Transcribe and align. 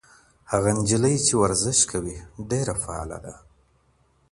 هغه 0.51 0.69
نجلۍ 0.77 1.15
چې 1.25 1.33
ورزش 1.41 1.79
کوي، 1.91 2.17
ډېره 2.49 2.75
فعاله 2.83 3.17
ده. 3.25 3.35